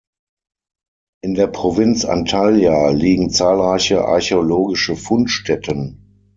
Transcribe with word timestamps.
In 1.21 1.35
der 1.35 1.45
Provinz 1.45 2.05
Antalya 2.05 2.89
liegen 2.89 3.29
zahlreiche 3.29 4.03
archäologische 4.03 4.95
Fundstätten. 4.95 5.99